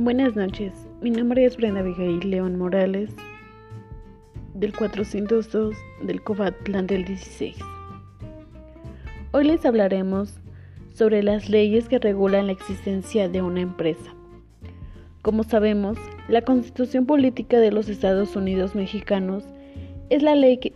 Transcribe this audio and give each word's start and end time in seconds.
Buenas 0.00 0.36
noches, 0.36 0.72
mi 1.02 1.10
nombre 1.10 1.44
es 1.44 1.56
Brenda 1.56 1.80
Abigail 1.80 2.20
León 2.20 2.56
Morales 2.56 3.10
del 4.54 4.72
402 4.72 5.74
del 6.02 6.22
Covatlán 6.22 6.86
del 6.86 7.04
16. 7.04 7.56
Hoy 9.32 9.44
les 9.44 9.66
hablaremos 9.66 10.38
sobre 10.94 11.24
las 11.24 11.50
leyes 11.50 11.88
que 11.88 11.98
regulan 11.98 12.46
la 12.46 12.52
existencia 12.52 13.28
de 13.28 13.42
una 13.42 13.60
empresa. 13.60 14.14
Como 15.22 15.42
sabemos, 15.42 15.98
la 16.28 16.42
Constitución 16.42 17.04
Política 17.04 17.58
de 17.58 17.72
los 17.72 17.88
Estados 17.88 18.36
Unidos 18.36 18.76
Mexicanos 18.76 19.42
es 20.10 20.22
la 20.22 20.36
ley 20.36 20.58
que... 20.58 20.74